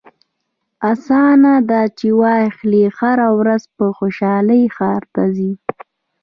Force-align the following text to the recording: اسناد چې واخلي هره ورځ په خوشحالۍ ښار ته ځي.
اسناد 0.91 1.69
چې 1.97 2.07
واخلي 2.21 2.83
هره 2.97 3.27
ورځ 3.39 3.63
په 3.75 3.85
خوشحالۍ 3.97 4.63
ښار 4.75 5.01
ته 5.13 5.23
ځي. 5.35 5.51